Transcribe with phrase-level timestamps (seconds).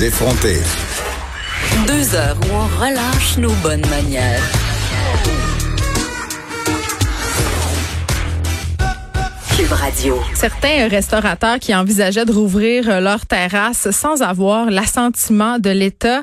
[0.00, 0.56] Les effronter.
[1.86, 4.40] Deux heures où on relâche nos bonnes manières.
[9.54, 10.18] Cube Radio.
[10.34, 16.22] Certains restaurateurs qui envisageaient de rouvrir euh, leur terrasse sans avoir l'assentiment de l'État.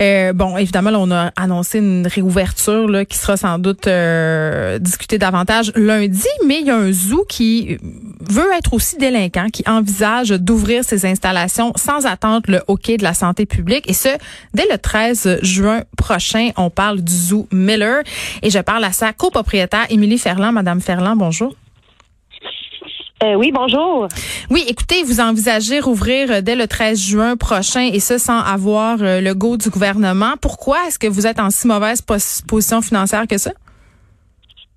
[0.00, 4.78] Euh, bon, évidemment, là, on a annoncé une réouverture là, qui sera sans doute euh,
[4.78, 7.76] discutée davantage lundi, mais il y a un zoo qui
[8.28, 13.14] veut être aussi délinquant, qui envisage d'ouvrir ses installations sans attendre le hockey de la
[13.14, 13.88] santé publique.
[13.88, 14.08] Et ce,
[14.54, 18.02] dès le 13 juin prochain, on parle du zoo Miller.
[18.42, 20.52] Et je parle à sa copropriétaire, Émilie Ferland.
[20.52, 21.54] Madame Ferland, bonjour.
[23.24, 24.06] Euh, oui, bonjour.
[24.48, 29.02] Oui, écoutez, vous envisagez rouvrir euh, dès le 13 juin prochain et ce sans avoir
[29.02, 30.34] euh, le go du gouvernement.
[30.40, 33.50] Pourquoi est-ce que vous êtes en si mauvaise position financière que ça?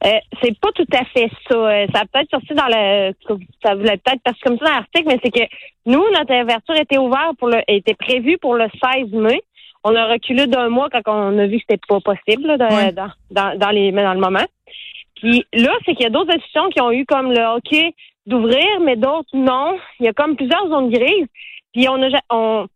[0.04, 1.86] Euh, c'est pas tout à fait ça.
[1.94, 3.14] Ça a peut-être sorti dans le,
[3.64, 5.48] ça voulait peut-être parce comme ça dans l'article, mais c'est que
[5.86, 9.42] nous, notre ouverture était ouverte pour le, était prévue pour le 16 mai.
[9.84, 13.58] On a reculé d'un mois quand on a vu que c'était pas possible dans, dans,
[13.58, 14.46] dans, les, dans le moment.
[15.16, 17.94] Puis là, c'est qu'il y a d'autres institutions qui ont eu comme le hockey
[18.26, 19.78] d'ouvrir, mais d'autres non.
[20.00, 21.28] Il y a comme plusieurs zones grises.
[21.74, 22.68] Puis on a on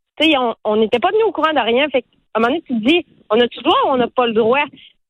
[0.63, 1.89] on n'était pas venu au courant de rien.
[1.89, 4.07] Fait à un moment donné, tu te dis, on a-tu le droit ou on n'a
[4.07, 4.63] pas le droit?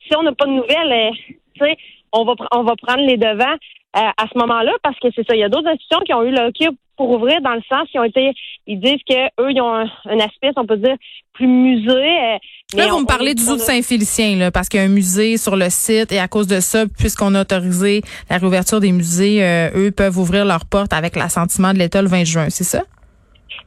[0.08, 1.12] Si on n'a pas de nouvelles, euh,
[1.56, 1.78] tu sais,
[2.16, 3.58] on va on va prendre les devants
[3.98, 5.36] euh, à ce moment-là parce que c'est ça.
[5.36, 7.88] Il y a d'autres institutions qui ont eu le hockey pour ouvrir dans le sens
[7.90, 8.32] qu'ils ont été
[8.68, 10.96] ils disent que eux ils ont un, aspect on peut dire
[11.34, 12.38] plus musée euh,
[12.78, 15.38] là vous me parlez du zoo de Saint-Félicien là parce qu'il y a un musée
[15.38, 19.44] sur le site et à cause de ça puisqu'on a autorisé la réouverture des musées
[19.44, 22.84] euh, eux peuvent ouvrir leurs portes avec l'assentiment de l'État le 20 juin c'est ça?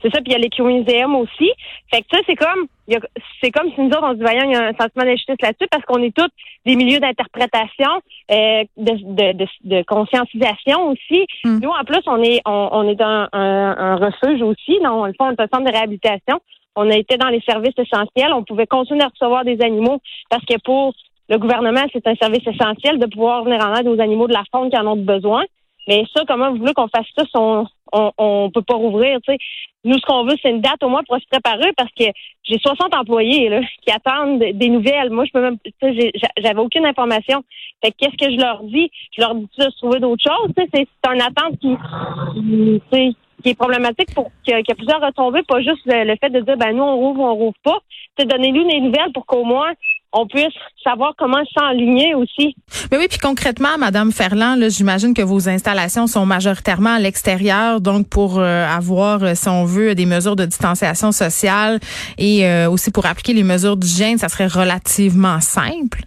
[0.02, 1.50] C'est ça, puis il y a l'éco-muséum aussi.
[1.92, 2.66] Fait que ça, c'est comme
[3.42, 5.68] c'est comme si nous autres, on se voyait, il y a un sentiment d'injustice là-dessus
[5.70, 6.28] parce qu'on est tous
[6.64, 7.90] des milieux d'interprétation,
[8.30, 11.26] euh, de, de, de, conscientisation aussi.
[11.44, 11.58] Hmm.
[11.62, 14.78] Nous, en plus, on est on, est un, un, refuge aussi.
[14.82, 16.40] Non, on le fait, un centre de réhabilitation.
[16.76, 18.32] On a été dans les services essentiels.
[18.32, 20.94] On pouvait continuer à recevoir des animaux parce que pour
[21.28, 24.44] le gouvernement, c'est un service essentiel de pouvoir venir en aide aux animaux de la
[24.50, 25.44] faune qui en ont besoin.
[25.86, 27.66] Mais ça, comment vous voulez qu'on fasse ça on,
[28.18, 29.38] on, peut pas rouvrir, tu sais?
[29.88, 32.04] Nous, ce qu'on veut, c'est une date au moins pour se préparer parce que
[32.42, 35.08] j'ai 60 employés là, qui attendent des nouvelles.
[35.08, 35.56] Moi, je peux même,
[36.36, 37.42] j'avais aucune information.
[37.82, 38.90] Fait qu'est-ce que je leur dis?
[39.16, 40.52] Je leur dis de trouver d'autres choses.
[40.74, 41.74] C'est une attente qui,
[42.92, 46.58] qui, est problématique pour qu'il y ait plusieurs retombées, pas juste le, fait de dire
[46.58, 47.78] ben nous on rouvre ou on rouvre pas.
[48.18, 49.72] C'est donner-nous des nouvelles pour qu'au moins
[50.12, 52.56] on puisse savoir comment s'enligner aussi.
[52.90, 58.08] Mais oui, puis concrètement, Madame Ferland, j'imagine que vos installations sont majoritairement à l'extérieur, donc
[58.08, 61.78] pour euh, avoir, euh, si on veut, des mesures de distanciation sociale
[62.16, 66.00] et euh, aussi pour appliquer les mesures d'hygiène, ça serait relativement simple.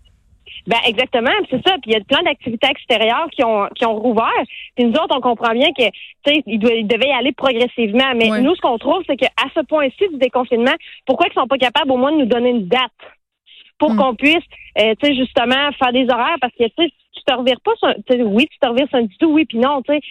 [0.67, 1.73] Ben exactement, c'est ça.
[1.81, 4.29] Puis il y a plein d'activités extérieures qui ont qui ont rouvert.
[4.75, 8.13] Puis nous autres, on comprend bien que tu sais, ils, devaient y aller progressivement.
[8.15, 10.73] Mais nous, ce qu'on trouve, c'est qu'à ce point-ci du déconfinement,
[11.07, 12.91] pourquoi ils sont pas capables au moins de nous donner une date?
[13.81, 13.97] Pour hmm.
[13.97, 14.45] qu'on puisse,
[14.77, 17.71] euh, tu sais, justement faire des horaires parce que tu sais, tu te revires pas,
[17.77, 17.89] sur,
[18.27, 20.01] oui, tu te revires sur un du tout, oui, puis non, tu sais.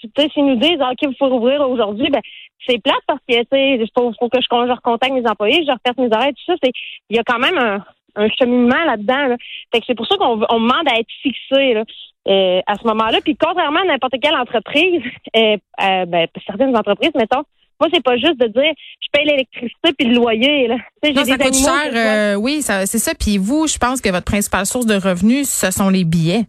[0.00, 2.22] Tu sais, s'ils nous disent, OK, il faut rouvrir aujourd'hui, ben,
[2.66, 5.72] c'est plate parce que, tu sais, il faut, que je, je recontacte mes employés, je
[5.72, 6.54] repère mes horaires, tout ça.
[6.62, 6.72] C'est,
[7.10, 7.84] il y a quand même un,
[8.14, 9.26] un cheminement là-dedans.
[9.28, 9.36] Là.
[9.72, 11.84] Fait que c'est pour ça qu'on on demande à être fixé là,
[12.28, 13.18] euh, à ce moment-là.
[13.22, 15.02] Puis contrairement à n'importe quelle entreprise,
[15.36, 17.42] euh, euh, ben, certaines entreprises, mettons,
[17.80, 20.68] moi, c'est pas juste de dire je paye l'électricité puis le loyer.
[20.68, 20.76] Là.
[21.14, 22.38] Non, ça coûte cher.
[22.40, 23.12] oui, c'est ça.
[23.14, 26.44] Puis vous, je pense que votre principale source de revenus, ce sont les billets.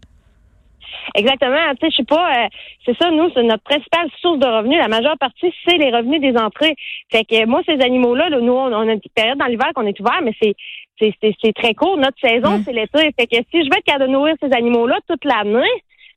[1.16, 1.74] Exactement.
[1.80, 2.48] Tu sais, je sais pas.
[2.86, 4.78] c'est ça, nous, c'est notre principale source de revenus.
[4.78, 6.76] La majeure partie, c'est les revenus des entrées.
[7.12, 10.20] Fait que moi, ces animaux-là, nous, on, a une période dans l'hiver qu'on est ouvert,
[10.24, 10.56] mais c'est
[11.00, 11.98] c'est très court.
[11.98, 13.12] Notre saison, c'est l'été.
[13.18, 15.70] Fait que si je veux être capable de nourrir ces animaux-là toute l'année,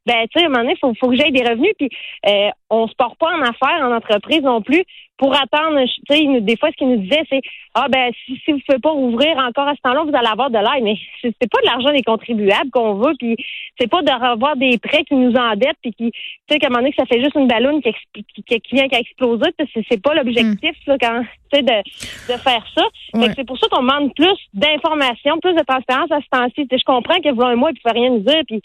[0.06, 1.72] ben tu sais, à un moment donné, il faut, faut que j'aille des revenus.
[1.78, 1.88] Puis
[2.28, 4.84] euh, on se porte pas en affaires, en entreprise non plus,
[5.16, 5.80] pour attendre.
[6.08, 7.40] Tu sais, des fois, ce qu'ils nous disaient, c'est
[7.74, 10.28] Ah ben si, si vous ne pouvez pas rouvrir encore à ce temps-là, vous allez
[10.28, 10.82] avoir de l'aide.
[10.82, 13.36] Mais c'est pas de l'argent des contribuables qu'on veut, puis
[13.78, 16.18] c'est pas de revoir des prêts qui nous endettent, puis qui, tu
[16.50, 18.88] sais, qu'à un moment donné, que ça fait juste une ballonne qui, qui, qui vient
[18.88, 19.46] qu'à exploser.
[19.88, 20.90] C'est pas l'objectif, hmm.
[20.90, 21.22] là, quand
[21.52, 22.82] tu sais, de, de faire ça.
[23.36, 26.66] c'est pour ça qu'on demande plus d'informations, plus de transparence à ce temps-ci.
[26.70, 28.62] Je comprends que vous un mois, il ne peut rien nous dire, puis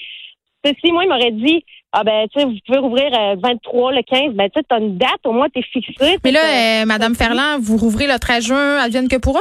[0.81, 3.11] si moi, il m'aurait dit, ah ben, tu sais, vous pouvez rouvrir
[3.41, 6.17] 23, euh, le 15, ben, tu sais, as une date, au moins, tu es fixé.
[6.23, 6.39] Mais là,
[6.81, 9.39] euh, Madame Ferland, vous rouvrez le 13 juin, advienne que pourra?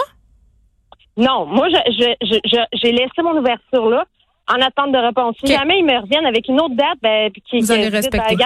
[1.16, 4.04] Non, moi, j'ai je, je, laissé mon ouverture là
[4.48, 5.34] en attente de réponse.
[5.42, 8.36] Si jamais ils me reviennent avec une autre date, ben, qui, vous allez ben, respecter.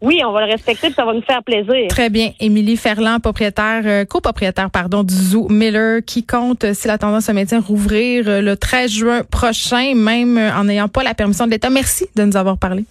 [0.00, 1.88] Oui, on va le respecter, ça va nous faire plaisir.
[1.88, 2.32] Très bien.
[2.40, 7.24] Émilie Ferland, propriétaire, euh, copropriétaire, pardon, du Zoo Miller, qui compte, euh, si la tendance
[7.24, 11.52] se maintient, rouvrir euh, le 13 juin prochain, même en n'ayant pas la permission de
[11.52, 11.70] l'État.
[11.70, 12.84] Merci de nous avoir parlé.